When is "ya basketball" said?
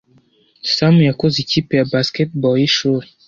1.79-2.55